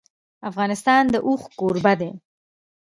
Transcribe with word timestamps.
افغانستان 0.49 1.03
د 1.13 1.15
اوښ 1.27 1.41
کوربه 1.59 1.93
دی. 2.01 2.11